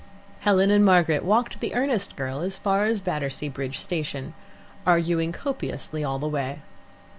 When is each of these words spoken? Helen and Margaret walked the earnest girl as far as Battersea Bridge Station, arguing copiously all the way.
Helen 0.39 0.71
and 0.71 0.83
Margaret 0.83 1.23
walked 1.23 1.59
the 1.59 1.75
earnest 1.75 2.15
girl 2.15 2.39
as 2.39 2.57
far 2.57 2.85
as 2.85 3.01
Battersea 3.01 3.49
Bridge 3.49 3.77
Station, 3.77 4.33
arguing 4.83 5.31
copiously 5.31 6.03
all 6.03 6.17
the 6.17 6.27
way. 6.27 6.63